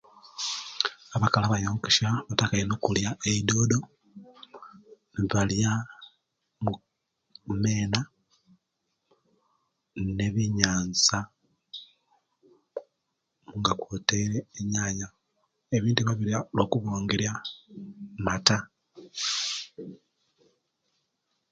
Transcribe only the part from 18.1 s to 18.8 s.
mata.